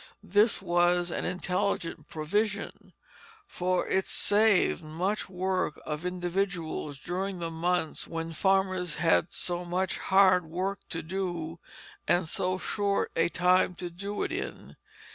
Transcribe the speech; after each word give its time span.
This 0.23 0.63
was 0.63 1.11
an 1.11 1.25
intelligent 1.25 2.07
provision; 2.09 2.93
for 3.45 3.87
it 3.87 4.05
saved 4.07 4.83
much 4.83 5.29
work 5.29 5.79
of 5.85 6.07
individuals 6.07 6.97
during 6.97 7.37
the 7.37 7.51
months 7.51 8.07
when 8.07 8.33
farmers 8.33 8.95
had 8.95 9.27
so 9.31 9.63
much 9.63 9.99
hard 9.99 10.45
work 10.49 10.79
to 10.89 11.03
do, 11.03 11.59
and 12.07 12.27
so 12.27 12.57
short 12.57 13.11
a 13.15 13.29
time 13.29 13.75
to 13.75 13.91
do 13.91 14.23
it 14.23 14.31
in. 14.31 14.75